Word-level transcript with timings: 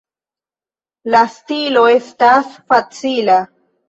La 1.15 1.19
stilo 1.33 1.83
estas 1.97 2.49
facila. 2.73 3.37